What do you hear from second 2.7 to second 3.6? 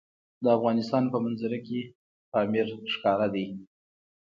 ښکاره ده.